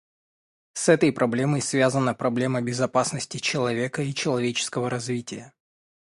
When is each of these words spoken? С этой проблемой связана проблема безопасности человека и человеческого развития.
С 0.73 0.89
этой 0.89 1.11
проблемой 1.11 1.61
связана 1.61 2.15
проблема 2.15 2.59
безопасности 2.63 3.37
человека 3.37 4.01
и 4.01 4.15
человеческого 4.15 4.89
развития. 4.89 5.53